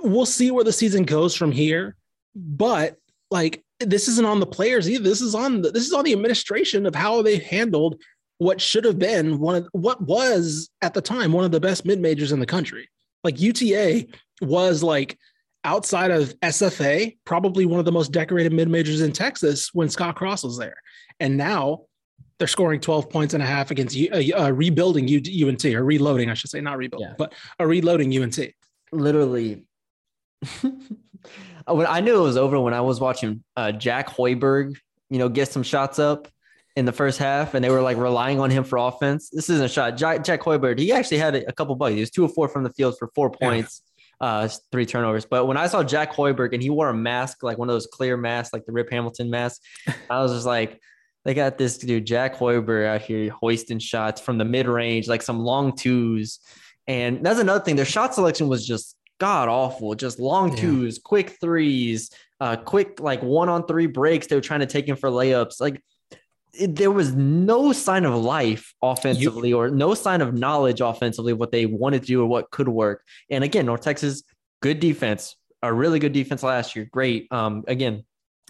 [0.02, 1.96] we'll see where the season goes from here.
[2.36, 2.98] But
[3.32, 5.04] like this isn't on the players either.
[5.04, 8.02] This is on the, this is on the administration of how they handled
[8.40, 11.86] what should have been one of what was at the time one of the best
[11.86, 12.90] mid majors in the country.
[13.24, 14.08] Like UTA
[14.42, 15.18] was like
[15.66, 20.16] outside of SFA, probably one of the most decorated mid majors in Texas when Scott
[20.16, 20.76] Cross was there.
[21.20, 21.82] And now
[22.38, 26.34] they're scoring 12 points and a half against uh, uh, rebuilding UNT or reloading, I
[26.34, 27.16] should say, not rebuilding, Yeah.
[27.18, 28.40] but a reloading UNT.
[28.94, 29.64] literally
[31.74, 34.76] when I knew it was over when I was watching uh, Jack Hoiberg,
[35.10, 36.28] you know, get some shots up
[36.76, 39.30] in the first half, and they were like relying on him for offense.
[39.30, 39.98] This isn't a shot.
[39.98, 41.96] Jack, Jack Hoiberg, he actually had a, a couple bugs.
[41.96, 43.48] He was two or four from the field for four Yeah.
[43.50, 43.82] points,
[44.22, 45.26] uh, three turnovers.
[45.26, 47.88] But when I saw Jack Hoiberg and he wore a mask, like one of those
[47.88, 49.62] clear masks, like the Rip Hamilton mask,
[50.10, 50.80] I was just like.
[51.26, 55.22] They got this dude, Jack Hoiberg, out here hoisting shots from the mid range, like
[55.22, 56.40] some long twos.
[56.88, 57.76] And that's another thing.
[57.76, 59.94] Their shot selection was just god awful.
[59.96, 60.62] Just long Yeah.
[60.62, 64.28] twos, quick threes, uh, quick like one on three breaks.
[64.28, 65.60] They were trying to take him for layups.
[65.62, 65.84] Like
[66.54, 71.52] it, there was no sign of life offensively or no sign of knowledge offensively what
[71.52, 73.04] they wanted to do or what could work.
[73.30, 74.24] And again, North Texas,
[74.62, 76.88] good defense, a really good defense last year.
[76.92, 77.28] Great.
[77.32, 78.04] Um, again,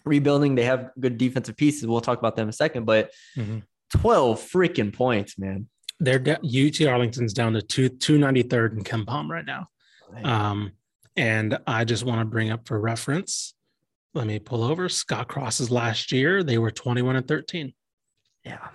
[0.05, 1.87] rebuilding, they have good defensive pieces.
[1.87, 3.63] We'll talk about them in a second, but Mhm.
[3.97, 5.67] 12 freaking points, man.
[5.99, 9.67] They're de- UT Arlington's down to two, 293rd in KenPom right now.
[10.23, 10.73] Um,
[11.15, 13.53] and I just want to bring up for reference.
[14.13, 16.43] Let me pull over Scott Cross's last year.
[16.43, 17.73] They were 21 and 13.
[18.43, 18.67] Yeah.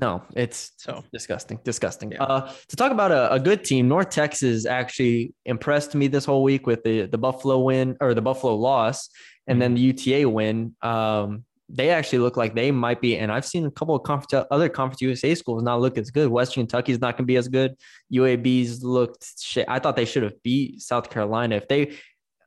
[0.00, 1.58] No, it's So disgusting.
[1.64, 2.12] Disgusting.
[2.12, 2.22] Yeah.
[2.22, 6.42] Uh, to talk about a, a good team, North Texas actually impressed me this whole
[6.42, 9.08] week with the the Buffalo win or the Buffalo loss,
[9.46, 10.74] and then the UTA win.
[10.82, 14.46] Um, they actually look like they might be, and I've seen a couple of conference,
[14.50, 16.28] other Conference USA schools not look as good.
[16.28, 17.74] Western Kentucky's not going to be as good.
[18.12, 19.66] UAB's looked shit.
[19.68, 21.56] I thought they should have beat South Carolina.
[21.56, 21.96] If they,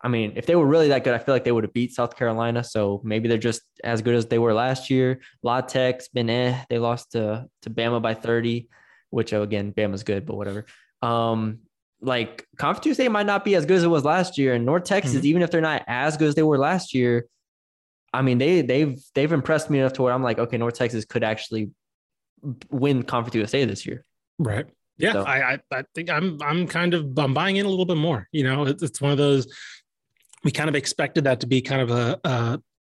[0.01, 1.93] I mean, if they were really that good, I feel like they would have beat
[1.93, 2.63] South Carolina.
[2.63, 5.19] So maybe they're just as good as they were last year.
[5.43, 6.63] La Tech's been eh.
[6.69, 8.69] They lost to to Bama by 30,
[9.09, 10.65] which oh, again, Bama's good, but whatever.
[11.01, 11.59] Um,
[12.01, 14.53] like Conference USA might not be as good as it was last year.
[14.53, 15.25] And North Texas, Mhm.
[15.25, 17.25] even if they're not as good as they were last year,
[18.13, 21.05] I mean, they they've they've impressed me enough to where I'm like, okay, North Texas
[21.05, 21.69] could actually
[22.69, 24.05] win Conference USA this year.
[24.37, 24.65] Right.
[24.97, 27.85] Yeah, So- I, I I think I'm I'm kind of I'm buying in a little
[27.85, 28.27] bit more.
[28.31, 29.47] You know, it's, it's one of those
[30.43, 32.29] we kind of expected that to be kind of a, a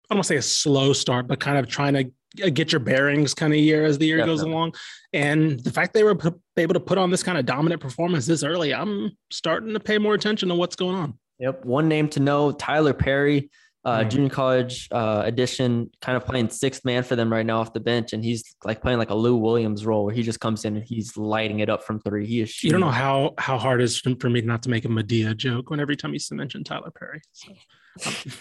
[0.09, 2.71] I don't want to say a slow start, but kind of trying to uh, get
[2.71, 4.73] your bearings kind of year as the year goes along.
[5.11, 8.25] And the fact they were p- able to put on this kind of dominant performance
[8.25, 11.17] this early, I'm starting to pay more attention to what's going on.
[11.39, 11.65] Yep.
[11.65, 13.49] One name to know, Tylor Perry,
[13.87, 14.09] uh, Hmm.
[14.09, 17.79] junior college uh, edition, kind of playing sixth man for them right now off the
[17.79, 18.11] bench.
[18.13, 20.85] And he's like playing like a Lou Williams role where he just comes in and
[20.85, 22.25] he's lighting it up from three.
[22.25, 24.83] He is You don't know how how hard it is for me not to make
[24.85, 27.21] a Madea joke when every time you mention Tyler Perry.
[27.31, 27.53] So,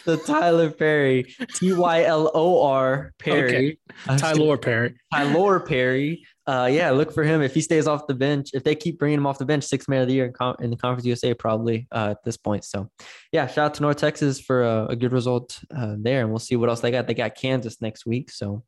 [0.04, 3.78] the Tyler Perry, T Y L O R Perry.
[4.09, 4.96] I Tyler Perry.
[5.14, 6.26] Tyler Perry.
[6.46, 8.50] Uh, yeah, look for him if he stays off the bench.
[8.54, 10.56] If they keep bringing him off the bench, sixth man of the year in, con-
[10.61, 12.64] in the Conference USA probably uh, at this point.
[12.64, 12.88] So,
[13.32, 16.38] yeah, shout out to North Texas for a, a good result uh, there, and we'll
[16.38, 17.09] see what else they got.
[17.09, 18.62] They got Kansas next week, so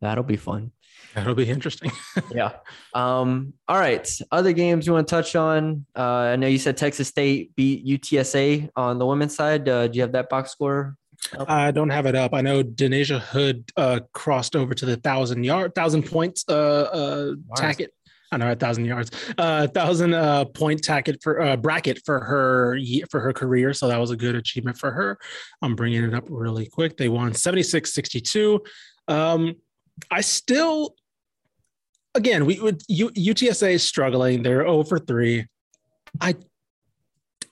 [0.00, 0.72] that'll be fun.
[1.14, 1.92] That'll be interesting.
[2.34, 2.56] Yeah.
[2.94, 3.54] Um.
[3.68, 4.08] All right.
[4.30, 5.86] Other games you want to touch on?
[5.96, 9.68] Uh, I know you said Texas State beat UTSA on the women's side.
[9.68, 10.96] Uh, do you have that box score?
[11.46, 12.34] I don't have it up.
[12.34, 17.34] I know Denasia Hood uh, crossed over to the thousand yard, thousand points uh, uh,
[17.56, 17.92] tacket.
[18.30, 22.78] I know a thousand yards, uh, thousand uh, point tacket for uh, bracket for her
[23.10, 23.72] for her career.
[23.72, 25.18] So that was a good achievement for her.
[25.62, 26.96] I'm bringing it up really quick.
[26.96, 28.62] They won 76 62.
[29.08, 29.54] Um,
[30.10, 30.94] I still,
[32.14, 34.42] again, we would U, UTSA is struggling.
[34.42, 35.46] They're over three.
[36.20, 36.34] I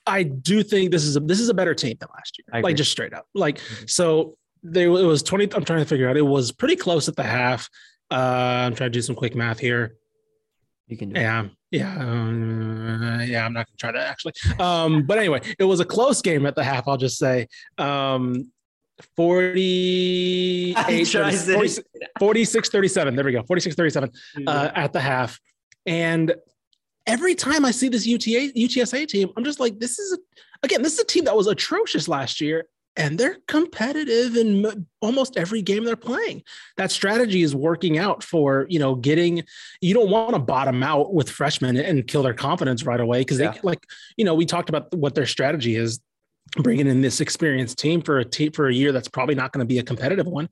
[0.07, 2.45] I do think this is a this is a better team than last year.
[2.53, 2.69] I agree.
[2.69, 3.25] Like just straight up.
[3.35, 3.89] Like Mhm.
[3.89, 6.17] so they it was 20 I'm trying to figure out.
[6.17, 7.69] It was pretty close at the half.
[8.11, 8.15] Uh
[8.65, 9.95] I'm trying to do some quick math here.
[10.87, 11.19] You can do.
[11.19, 11.23] it.
[11.23, 11.47] Yeah.
[11.69, 11.91] Yeah.
[11.97, 14.33] uh, yeah, I'm not gonna try to actually.
[14.57, 17.47] Um, but anyway, it was a close game at the half, I'll just say.
[17.77, 18.51] Um
[19.15, 20.73] 48
[21.11, 21.87] Try 30 46
[22.19, 23.15] 46 37.
[23.15, 23.43] There we go.
[23.43, 24.11] 46 37
[24.47, 25.39] uh, at the half.
[25.85, 26.33] And
[27.07, 30.17] every time I see this UTA UTSA team, I'm just like, this is a,
[30.63, 32.65] again, this is a team that was atrocious last year,
[32.97, 36.43] and they're competitive in m- almost every game they're playing.
[36.77, 39.43] That strategy is working out for you know getting.
[39.81, 43.39] You don't want to bottom out with freshmen and kill their confidence right away because
[43.39, 43.51] Yeah.
[43.51, 43.83] they like
[44.17, 45.99] you know we talked about what their strategy is
[46.57, 49.59] bringing in this experienced team for a team for a year that's probably not going
[49.59, 50.47] to be a competitive one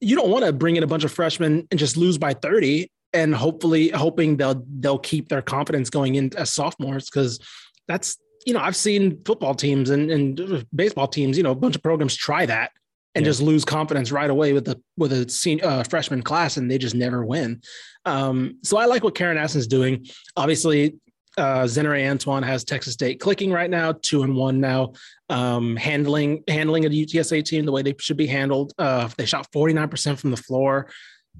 [0.00, 2.90] you don't want to bring in a bunch of freshmen and just lose by 30
[3.20, 7.32] and hopefully hoping they'll they'll keep their confidence going in as sophomores because
[7.88, 8.08] that's
[8.46, 11.82] you know I've seen football teams and, and baseball teams you know a bunch of
[11.82, 12.70] programs try that
[13.14, 13.30] and Yeah.
[13.30, 16.78] just lose confidence right away with the with a senior uh, freshman class and they
[16.78, 17.60] just never win.
[18.04, 19.94] Um, so I like what Karen Aston's doing.
[20.36, 20.80] Obviously,
[21.38, 24.92] Uh, Zenarae Antoine has Texas State clicking right now, two and one now.
[25.28, 28.72] Um, handling handling a UTSA team the way they should be handled.
[28.78, 30.88] Uh, they shot 49% from the floor.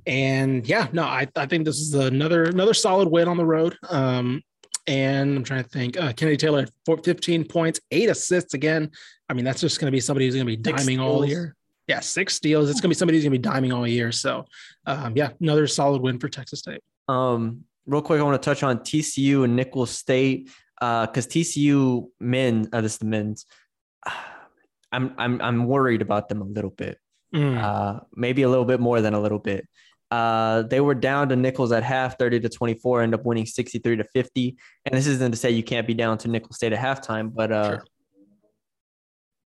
[0.07, 3.77] And yeah, no, I, I think this is another another solid win on the road.
[3.89, 4.43] Um,
[4.87, 5.99] and I'm trying to think.
[5.99, 8.91] Uh, Kennedy Taylor had 15 points, eight assists again.
[9.29, 11.25] I mean, that's just going to be somebody who's going to be Six diming all
[11.25, 11.57] year.
[11.89, 12.69] Yeah, six steals.
[12.69, 14.11] It's going to be somebody who's going to be diming all year.
[14.13, 14.45] So,
[14.87, 16.81] um, yeah, another solid win for Texas State.
[17.09, 22.69] Um, real quick, I want to touch on TCU and Nicholls State because TCU men,
[22.73, 23.47] uh, this is the men's.
[24.93, 26.99] I'm I'm I'm worried about them a little bit.
[27.35, 27.61] Mm.
[27.61, 29.67] uh, maybe a little bit more than a little bit.
[30.11, 33.97] Uh, they were down to Nichols at half, 30 to 24, end up winning 63
[33.97, 34.57] to 50.
[34.85, 37.51] And this isn't to say you can't be down to Nichols State at halftime, but
[37.51, 37.85] uh, Sure.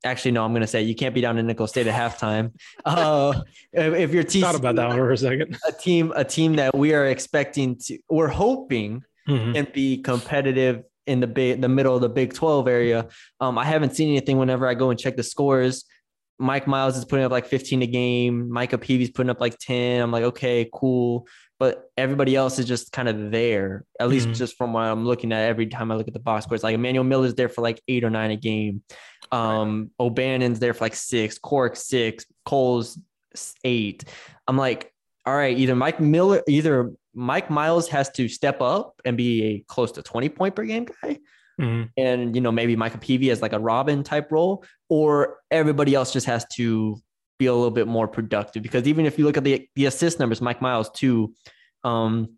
[0.05, 2.53] actually, no, I'm going to say you can't be down to Nichols State at halftime.
[2.85, 5.57] Uh, if, if you're Thought about that one for a second.
[5.69, 9.55] a team, a team that we are expecting to, we're hoping Mhm.
[9.55, 13.07] can be competitive in the big the middle of the Big 12 area.
[13.39, 15.85] Um, I haven't seen anything whenever I go and check the scores.
[16.40, 18.50] Mike Miles is putting up like 15 a game.
[18.50, 20.00] Micah Peavy's putting up like 10.
[20.00, 21.26] I'm like, okay, cool.
[21.59, 24.35] But everybody else is just kind of there, at least Mhm.
[24.35, 26.62] just from what I'm looking at every time I look at the box scores.
[26.64, 28.83] Like Emanuel Miller's there for like eight or nine a game.
[29.31, 32.98] Um, O'Bannon's there for like six, Cork six, Cole's
[33.62, 34.05] eight.
[34.48, 34.92] I'm like,
[35.26, 39.64] all right, either Mike Miller, either Mike Miles has to step up and be a
[39.68, 41.18] close to 20 point per game guy.
[41.61, 41.90] Mhm.
[41.96, 46.12] And, you know, maybe Micah Peavy as like a Robin type role, or everybody else
[46.12, 47.01] just has to
[47.38, 48.62] be a little bit more productive.
[48.62, 51.35] Because even if you look at the, the assist numbers, Mike Miles, two,
[51.85, 52.37] um,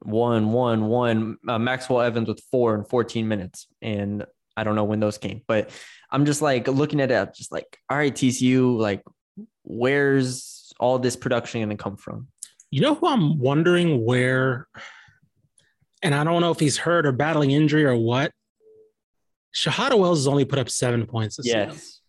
[0.00, 3.66] one, one, one, uh, Maxwell Evans with four and 14 minutes.
[3.82, 4.24] And
[4.56, 5.70] I don't know when those came, but
[6.10, 9.02] I'm just like looking at it, just like, all right, TCU, like,
[9.62, 12.28] where's all this production going to come from?
[12.70, 14.68] You know who I'm wondering where,
[16.02, 18.32] and I don't know if he's hurt or battling injury or what.
[19.54, 21.68] Shahada Wells has only put up seven points this season.
[21.70, 22.00] Yes.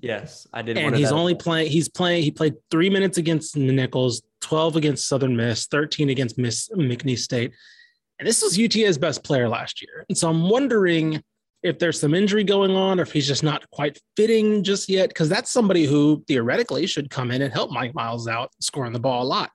[0.00, 0.46] Yes.
[0.52, 0.78] I did.
[0.78, 1.70] and he's only playing.
[1.70, 2.22] He's playing.
[2.22, 7.18] He played three minutes against the Nichols, twelve against Southern Miss, thirteen against Miss McNeese
[7.18, 7.52] State,
[8.18, 10.04] and this was UTA's best player last year.
[10.08, 11.22] And so I'm wondering
[11.62, 15.08] if there's some injury going on, or if he's just not quite fitting just yet,
[15.08, 19.00] because that's somebody who theoretically should come in and help Mike Miles out, scoring the
[19.00, 19.50] ball a lot.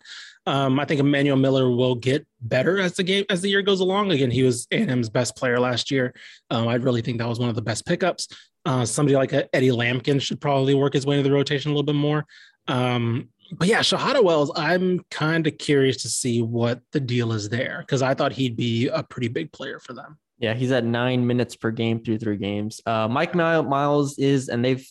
[0.46, 3.80] Um, I think Emanuel Miller will get better as the game as the year goes
[3.80, 4.12] along.
[4.12, 6.14] Again, he was A&M's best player last year.
[6.52, 8.28] Um, I really think that was one of the best pickups.
[8.66, 11.86] Uh, somebody like Eddie Lampkin should probably work his way into the rotation a little
[11.86, 12.26] bit more.
[12.68, 17.50] Um, but yeah, Shahada Wells, I'm kind of curious to see what the deal is
[17.50, 20.18] there because I thought he'd be a pretty big player for them.
[20.40, 22.82] Yeah, he's at nine minutes per game through three games.
[22.86, 24.86] Uh, Mike Miles is, and they've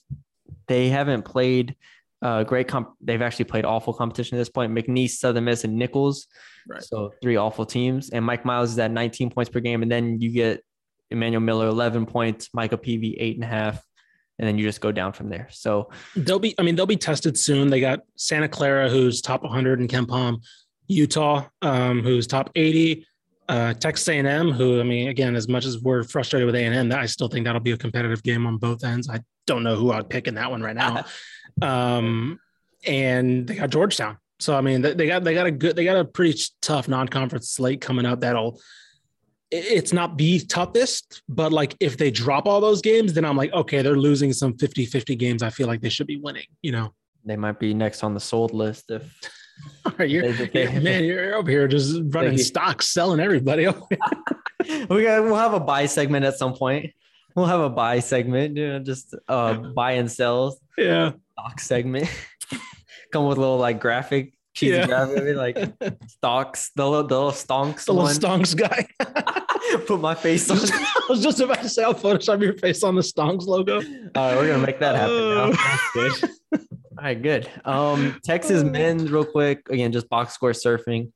[0.69, 1.77] they haven't played
[2.23, 2.69] uh, great.
[2.69, 4.73] Comp- they've actually played awful competition at this point.
[4.73, 6.27] McNeese, Southern Miss, and Nichols.
[6.67, 6.83] Right.
[6.83, 8.11] So three awful teams.
[8.11, 10.63] And Mike Miles is at 19 points per game, and then you get
[11.11, 13.83] Emanuel Miller 11 points, Michael Peavy eight and a half,
[14.39, 15.49] and then you just go down from there.
[15.51, 17.71] So They'll be, I mean, they'll be tested soon.
[17.71, 20.43] They got Santa Clara, who's top 100 in KenPom,
[20.89, 23.07] Utah, um, who's top 80,
[23.49, 26.99] uh, Texas A&M, who, I mean, again, as much as we're frustrated with A&M, that
[26.99, 29.09] I still think that'll be a competitive game on both ends.
[29.09, 31.05] I don't know who I'd pick in that one right now.
[31.63, 32.39] um,
[32.87, 34.19] and they got Georgetown.
[34.41, 37.51] So I mean, they, got they got a good they got a pretty tough non-conference
[37.51, 38.21] slate coming up.
[38.21, 38.61] That'll
[39.51, 43.53] it's not the toughest, but like if they drop all those games, then I'm like,
[43.53, 45.43] okay, they're losing some 50-50 games.
[45.45, 46.47] I feel like they should be winning.
[46.61, 49.17] You know, they might be next on the sold list if
[49.99, 53.67] right, you're, They- they- you're- man, you're over here just running stocks, selling everybody.
[54.89, 56.93] we got we'll have a buy segment at some point.
[57.35, 60.59] We'll have a buy segment, you know, just uh buy and sells.
[60.79, 62.09] yeah, stock segment.
[63.13, 64.87] Come with a little like graphic, cheesy Yeah.
[64.87, 65.57] graphic, like
[66.09, 68.87] stocks, the little, the little stonks the little stonks guy.
[69.87, 70.59] Put my face on.
[70.59, 73.77] I was just about to say, I'll Photoshop your face on the stonks logo.
[73.79, 75.53] All right, we're gonna make that happen
[76.53, 76.59] now.
[77.05, 77.51] All right, good.
[77.67, 79.69] Um, Texas men's real quick.
[79.69, 81.13] Again, just box score surfing.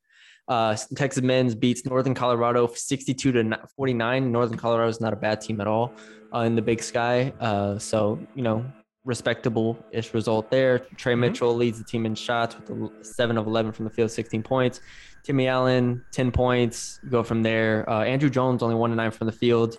[0.46, 4.30] Uh, Texas men's beats Northern Colorado 62 to 49.
[4.30, 5.94] Northern Colorado is not a bad team at all
[6.34, 7.32] uh, in the Big Sky.
[7.40, 8.70] Uh, so you know,
[9.06, 10.80] respectable-ish result there.
[10.98, 11.20] Tre Mhm.
[11.20, 14.82] Mitchell leads the team in shots with seven of 11 from the field, 16 points.
[15.24, 17.00] Timmy Allen 10 points.
[17.08, 17.88] Go from there.
[17.88, 19.78] Uh, Andrew Jones only one to nine from the field.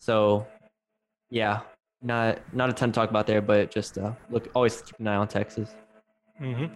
[0.00, 0.48] So
[1.30, 1.60] yeah,
[2.04, 5.08] not not a ton to talk about there, but just uh, look always keep an
[5.08, 5.74] eye on Texas.
[6.40, 6.66] Mm-hmm.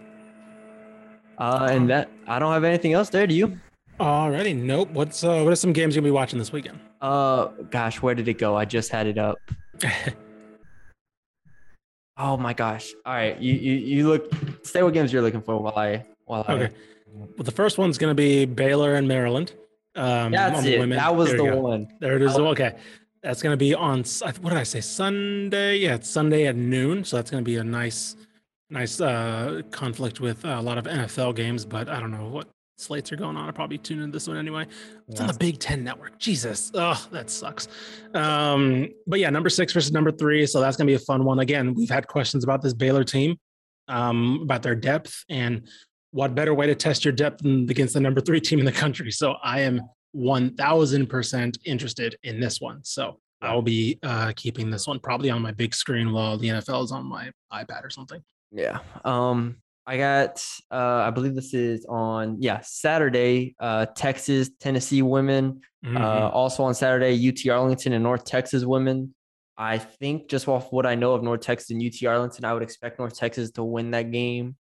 [1.37, 3.25] Uh, and that I don't have anything else there.
[3.27, 3.57] Do you?
[3.99, 4.89] Alrighty, nope.
[4.91, 6.79] What's uh, what are some games you'll be watching this weekend?
[7.01, 8.55] Uh, gosh, where did it go?
[8.57, 9.37] I just had it up.
[12.21, 12.91] Oh my gosh!
[13.05, 14.29] All right, you you, you look.
[14.63, 16.53] Say what games you're looking for while I while I.
[16.53, 16.73] Okay.
[17.13, 19.53] Well, the first one's going to be Baylor and Maryland.
[19.95, 20.79] Um, That's it.
[20.79, 20.97] women.
[20.97, 21.87] That was There the one.
[22.01, 22.37] There it is.
[22.37, 22.75] Okay.
[23.21, 24.03] That's going to be on,
[24.41, 24.81] what did I say?
[24.81, 25.77] Sunday.
[25.77, 27.03] Yeah, it's Sunday at noon.
[27.03, 28.15] So that's going to be a nice,
[28.69, 32.47] nice uh, conflict with a lot of NFL games, but I don't know what
[32.77, 33.45] slates are going on.
[33.45, 34.65] I'll probably tune in this one anyway.
[35.09, 36.17] It's on the Big Ten network.
[36.17, 36.71] Jesus.
[36.73, 37.67] Oh, that sucks.
[38.13, 40.45] Um, but yeah, number six versus number three.
[40.45, 41.39] So that's going to be a fun one.
[41.39, 43.37] Again, we've had questions about this Baylor team,
[43.89, 45.67] um, about their depth and
[46.11, 48.71] what better way to test your depth than against the number three team in the
[48.71, 49.11] country.
[49.11, 49.81] So I am
[50.15, 52.83] 1000% interested in this one.
[52.83, 56.83] So I'll be uh, keeping this one probably on my big screen while the NFL
[56.83, 58.21] is on my iPad or something.
[58.51, 58.79] Yeah.
[59.05, 59.57] Um,
[59.89, 65.61] I got uh I believe this is on yeah, Saturday, uh Texas, Tennessee women.
[65.83, 65.97] Mm-hmm.
[65.97, 69.15] Uh also on Saturday, UT Arlington and North Texas women.
[69.57, 72.61] I think just off what I know of North Texas and UT Arlington, I would
[72.61, 74.57] expect North Texas to win that game.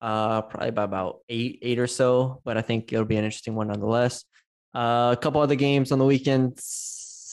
[0.00, 3.56] Uh probably by about eight, eight or so, but I think it'll be an interesting
[3.56, 4.24] one nonetheless.
[4.76, 6.58] Uh, a couple other games on the weekend.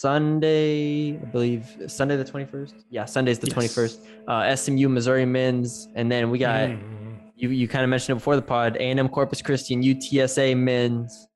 [0.04, 2.74] Sunday, I believe Sunday the 21st.
[2.90, 3.54] Yeah, Sunday's the Yes.
[3.56, 4.00] 21st.
[4.28, 6.80] Uh, SMU, Missouri men's, and then we got Mhm.
[7.36, 8.76] you you kind of mentioned it before the pod.
[8.78, 11.28] A and M Corpus Christi and UTSA men's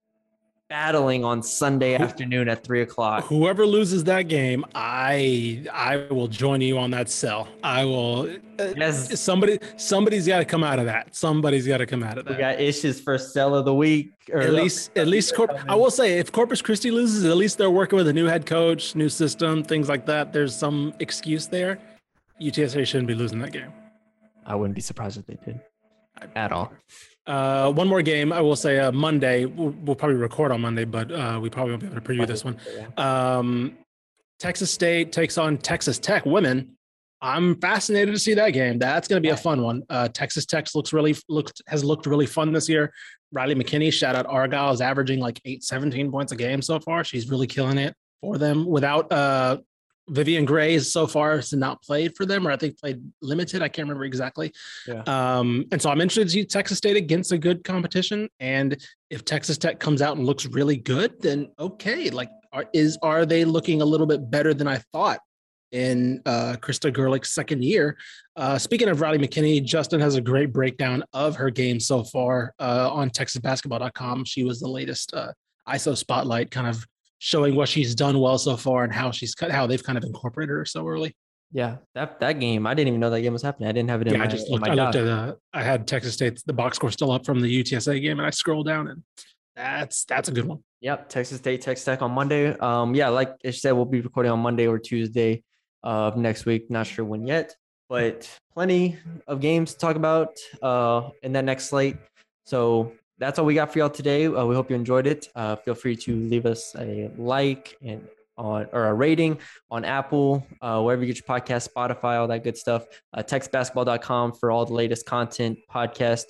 [0.69, 3.25] battling on Sunday Who- afternoon at three o'clock.
[3.25, 7.47] Whoever loses that game, I I will join you on that sell.
[7.63, 8.29] I will.
[8.59, 9.19] uh, Yes.
[9.19, 11.15] Somebody somebody's got to come out of that.
[11.15, 12.31] Somebody's got to come out of that.
[12.31, 12.57] We that.
[12.57, 14.11] got Ish's first sell of the week.
[14.31, 17.57] Or at least at least Corp- I will say if Corpus Christi loses, at least
[17.57, 20.33] they're working with a new head coach, new system, things like that.
[20.33, 21.79] There's some excuse there.
[22.41, 23.71] UTSA shouldn't be losing that game.
[24.45, 25.59] I wouldn't be surprised if they did
[26.35, 26.71] at all.
[27.27, 28.31] Uh, one more game.
[28.31, 29.45] I will say uh, Monday.
[29.45, 32.25] We'll, we'll probably record on Monday, but uh, we probably won't be able to preview
[32.25, 32.57] this one.
[32.97, 33.77] Um,
[34.39, 36.77] Texas State takes on Texas Tech women.
[37.21, 38.77] I'm fascinated to see that game.
[38.77, 39.83] That's going to be a fun one.
[39.89, 42.93] Uh, Texas Tech looks really looked has looked really fun this year.
[43.35, 47.03] Rhyle McKinney, shout out Argyle, is averaging like eight, 17 points a game so far.
[47.03, 48.65] She's really killing it for them.
[48.65, 49.57] Without uh,
[50.09, 53.61] Vivian Gray is so far has not played for them, or I think played limited.
[53.61, 54.53] I can't remember exactly.
[54.87, 55.03] Yeah.
[55.05, 58.29] Um, and so I'm interested to see Texas State against a good competition.
[58.39, 58.77] And
[59.09, 63.25] if Texas Tech comes out and looks really good, then okay, like are is are
[63.25, 65.19] they looking a little bit better than I thought
[65.71, 67.97] in uh Krista Gerlich's second year?
[68.35, 72.53] Uh speaking of Rhyle McKinney, Justin has a great breakdown of her game so far
[72.59, 74.25] uh on TexasBasketball.com.
[74.25, 75.33] She was the latest uh
[75.67, 76.85] ISO spotlight kind of
[77.19, 80.03] showing what she's done well so far and how she's cut how they've kind of
[80.03, 81.15] incorporated her so early.
[81.51, 82.67] Yeah, that that game.
[82.67, 83.69] I didn't even know that game was happening.
[83.69, 84.67] I didn't have it in Yeah, my, I just looked.
[84.67, 87.63] I looked at uh, I had Texas State the box score still up from the
[87.63, 89.03] UTSA game, and I scrolled down, and
[89.55, 90.59] that's that's a good one.
[90.81, 92.51] Yep, Texas State, Texas Tech on Monday.
[92.57, 95.43] Um, yeah, like Ish said, we'll be recording on Monday or Tuesday
[95.83, 96.69] of next week.
[96.69, 97.55] Not sure when yet,
[97.87, 101.95] but plenty of games to talk about uh, in that next slate.
[102.45, 104.27] So that's all we got for y'all today.
[104.27, 105.29] Uh, we hope you enjoyed it.
[105.35, 108.07] Uh, feel free to leave us a like and
[108.37, 109.39] on or a rating
[109.71, 112.85] on Apple, uh, wherever you get your podcast, Spotify, all that good stuff.
[113.13, 116.25] Uh, textbasketball.com for all the latest content, podcast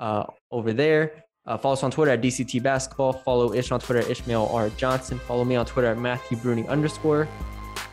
[0.00, 1.24] uh, over there.
[1.44, 3.12] Uh, follow us on Twitter at DCT Basketball.
[3.12, 4.70] Follow Ish on Twitter at Ishmael R.
[4.70, 5.18] Johnson.
[5.18, 7.28] Follow me on Twitter at Matthew Brune underscore.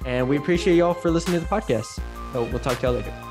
[0.06, 2.00] And we appreciate y'all for listening to the podcast.
[2.34, 3.29] So we'll talk to y'all later.